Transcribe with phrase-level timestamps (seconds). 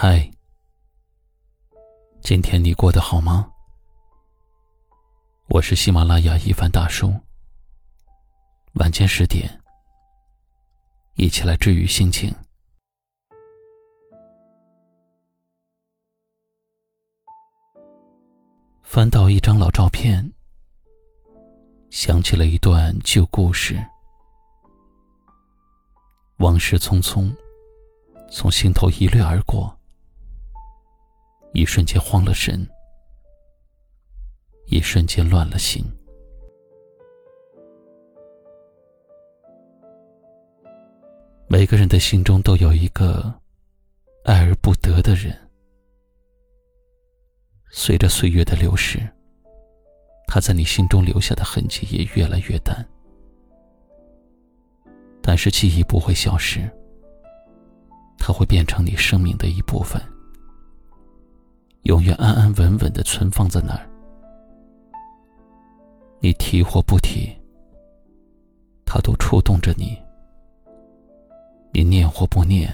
[0.00, 0.30] 嗨，
[2.20, 3.50] 今天你过得好吗？
[5.48, 7.12] 我是喜马拉雅一凡大叔。
[8.74, 9.60] 晚间十点，
[11.16, 12.32] 一起来治愈心情。
[18.84, 20.32] 翻到一张老照片，
[21.90, 23.84] 想起了一段旧故事，
[26.36, 27.36] 往事匆匆，
[28.30, 29.76] 从心头一掠而过。
[31.52, 32.66] 一瞬间慌了神，
[34.66, 35.84] 一瞬间乱了心。
[41.48, 43.32] 每个人的心中都有一个
[44.24, 45.34] 爱而不得的人，
[47.70, 49.00] 随着岁月的流逝，
[50.26, 52.86] 他在你心中留下的痕迹也越来越淡。
[55.22, 56.70] 但是记忆不会消失，
[58.18, 60.00] 它会变成你生命的一部分。
[61.82, 63.88] 永远安安稳稳的存放在那儿，
[66.20, 67.34] 你提或不提，
[68.84, 69.96] 它都触动着你；
[71.72, 72.68] 你念或不念，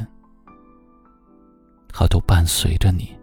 [1.89, 3.15] 它都伴随着你。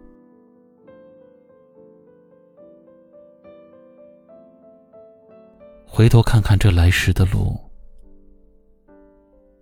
[5.86, 7.54] 回头看看这来时的路，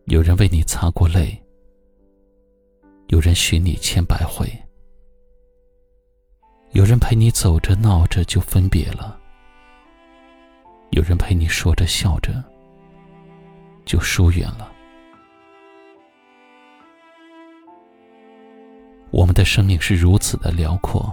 [0.04, 1.36] 有人为你擦过泪，
[3.08, 4.48] 有人寻你千百回。
[6.72, 9.18] 有人陪你走着闹着就分别了，
[10.90, 12.32] 有人陪你说着笑着
[13.84, 14.70] 就疏远了。
[19.10, 21.12] 我们的生命是如此的辽阔，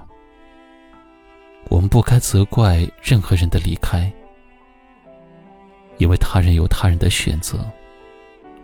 [1.69, 4.11] 我们不该责怪任何人的离开，
[5.97, 7.65] 因为他人有他人的选择，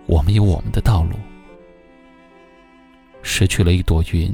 [0.05, 1.17] 我们有我们的道路。
[3.23, 4.31] 失去了一朵云。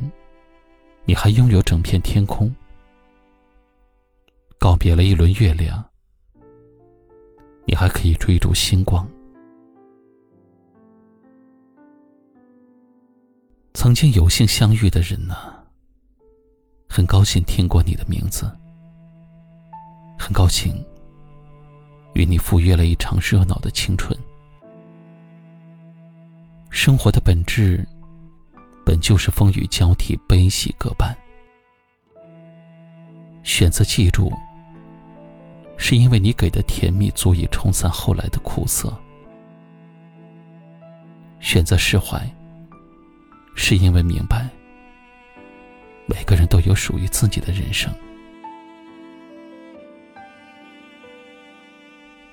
[1.09, 2.55] 你还拥有整片天空，
[4.59, 5.83] 告别了一轮月亮，
[7.65, 9.09] 你还可以追逐星光。
[13.73, 15.35] 曾经有幸相遇的人呢，
[16.87, 18.45] 很高兴听过你的名字，
[20.15, 20.71] 很高兴
[22.13, 24.15] 与你赴约了一场热闹的青春。
[26.69, 27.83] 生活的本质。
[28.99, 31.15] 就是风雨交替，悲喜各半。
[33.43, 34.31] 选择记住，
[35.77, 38.89] 是因为你给的甜蜜足以冲散后来的苦涩；
[41.39, 42.21] 选择释怀，
[43.55, 44.47] 是因为明白，
[46.05, 47.91] 每个人都有属于自己的人生。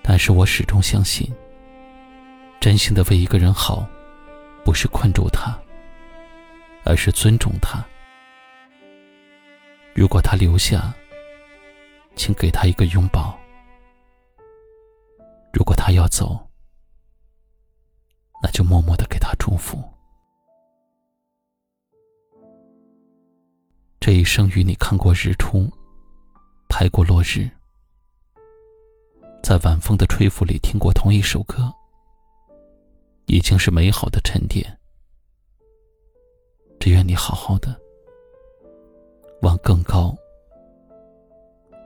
[0.03, 1.33] 但是我始终相信，
[2.61, 3.87] 真心的为一个人好，
[4.65, 5.57] 不是困住他。
[6.87, 7.85] 而是尊重他。
[9.93, 10.95] 如果他留下，
[12.15, 13.37] 请给他一个拥抱；
[15.53, 16.49] 如果他要走，
[18.41, 19.83] 那就默默的给他祝福。
[23.99, 25.69] 这一生与你看过日出，
[26.69, 27.51] 拍过落日，
[29.43, 31.75] 在晚风的吹拂里听过同一首歌，
[33.27, 34.79] 已经是美好的沉淀。
[36.87, 37.77] 只愿你好好的，
[39.43, 40.17] 往更高、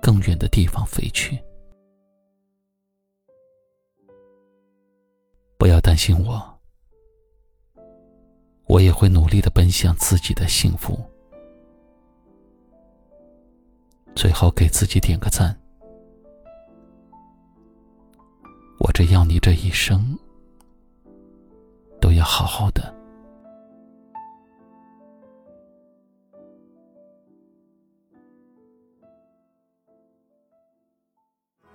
[0.02, 1.42] 更远的地方飞去。
[5.56, 6.58] 不要担心我，
[8.66, 11.00] 我也会努力的奔向自己的幸福。
[14.14, 15.58] 最好给自己点个赞。
[18.78, 20.14] 我只要你这一生
[22.02, 22.99] 都要好好的。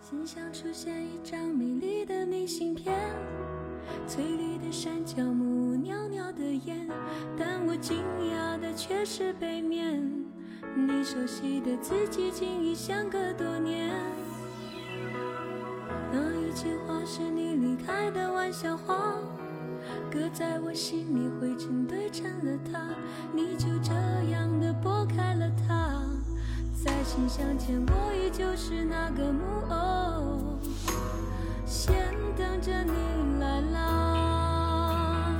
[0.08, 2.96] 心上出现一张美丽的明信片，
[4.08, 6.88] 翠绿的山脚木，袅袅的烟，
[7.36, 7.98] 但我惊
[8.32, 10.08] 讶的却是背面，
[10.76, 13.96] 你熟悉的字迹竟已相隔多年。
[16.14, 19.16] 那一句话是你离开的玩笑话，
[20.12, 22.80] 搁在我心里灰尘堆成了塔，
[23.34, 23.92] 你就这
[24.30, 26.00] 样的拨开了它。
[26.86, 29.44] 在信箱前，我依旧是那个木
[29.74, 30.60] 偶，
[31.66, 31.96] 先
[32.38, 35.36] 等着你来啦。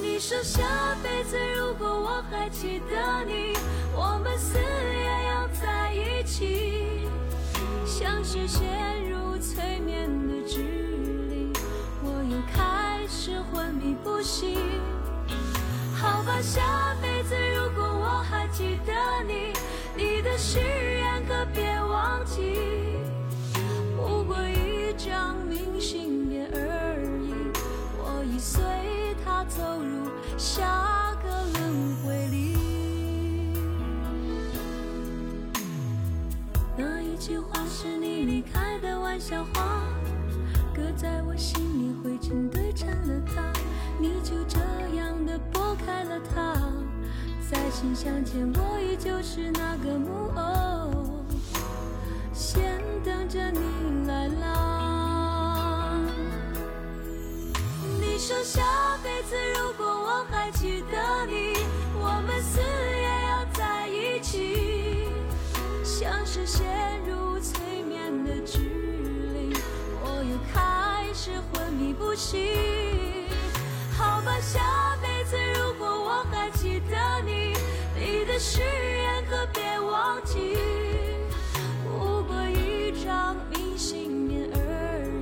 [0.00, 0.62] 你说下
[1.02, 3.52] 辈子如果我还记得你，
[3.94, 7.06] 我们死也要在一起。
[7.84, 10.62] 像是陷入催眠的距
[11.28, 11.52] 离，
[12.02, 14.58] 我又开始昏迷不醒。
[16.12, 18.92] 好吧，下辈子如果我还记得
[19.26, 19.54] 你，
[19.96, 22.52] 你的誓言可别忘记。
[23.96, 27.32] 不过一张明信片而已，
[27.96, 28.62] 我已随
[29.24, 32.58] 它走入下个轮回里。
[36.76, 39.82] 那一句话是你离开的玩笑话，
[40.82, 43.40] 搁在我心里灰尘堆成了塔，
[44.00, 44.58] 你就这
[44.96, 46.54] 样的拨开了它。
[47.48, 51.24] 在信箱前，我依旧是那个木偶，
[52.32, 56.00] 先等着你来拉。
[58.00, 58.60] 你说下
[59.04, 61.58] 辈子如果我还记得你，
[61.94, 65.06] 我们死也要在一起。
[65.84, 66.66] 像是陷
[67.06, 68.81] 入催眠的指令，我又
[71.14, 72.40] 是昏迷不醒。
[73.98, 77.54] 好吧，下辈子如果我还记得你，
[77.94, 80.56] 你的誓言可别忘记。
[81.84, 84.58] 不过一张明信片而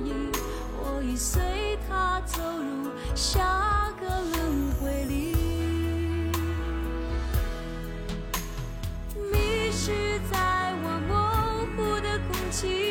[0.05, 0.31] 已，
[0.79, 5.35] 我已随它走入下个轮回里。
[9.31, 9.91] 迷失
[10.31, 11.13] 在我模
[11.75, 12.90] 糊的空气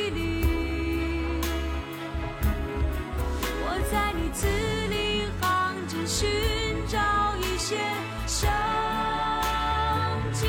[4.32, 4.46] 字
[4.88, 6.28] 里行间寻
[6.86, 6.98] 找
[7.38, 7.76] 一些
[8.26, 8.48] 生
[10.32, 10.46] 机。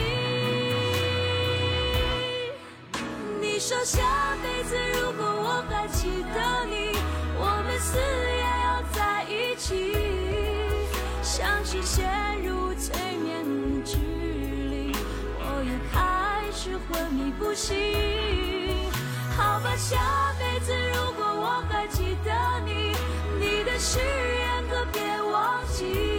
[3.42, 4.01] 你说下
[4.44, 6.95] 辈子如果我还记得你，
[7.38, 9.95] 我们死也要在一起，
[11.24, 12.07] 像是陷
[12.44, 14.94] 入催眠的指令，
[15.39, 17.75] 我又开始昏迷不醒。
[19.38, 19.98] 好吧，下
[20.39, 22.31] 辈子如果我还记得，
[22.66, 22.90] 你
[23.79, 26.11] 誓言可别忘记。